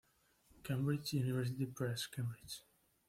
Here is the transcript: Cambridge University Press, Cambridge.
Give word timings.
Cambridge 0.63 1.13
University 1.13 1.67
Press, 1.67 2.07
Cambridge. 2.07 2.63